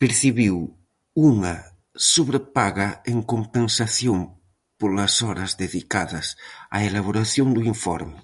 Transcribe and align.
Percibiu 0.00 0.56
unha 1.30 1.54
sobrepaga 2.12 2.88
en 3.12 3.18
compensación 3.32 4.18
polas 4.80 5.14
horas 5.26 5.50
dedicadas 5.62 6.26
á 6.74 6.78
elaboración 6.88 7.48
do 7.52 7.60
informe. 7.72 8.18